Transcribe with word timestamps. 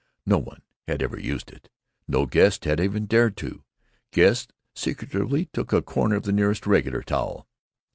No 0.25 0.39
one 0.39 0.63
had 0.87 1.03
ever 1.03 1.19
used 1.19 1.51
it. 1.51 1.69
No 2.07 2.25
guest 2.25 2.65
had 2.65 2.79
ever 2.79 2.99
dared 2.99 3.37
to. 3.37 3.63
Guests 4.11 4.51
secretively 4.73 5.45
took 5.53 5.71
a 5.71 5.83
corner 5.83 6.15
of 6.15 6.23
the 6.23 6.31
nearest 6.31 6.65
regular 6.65 7.03
towel. 7.03 7.47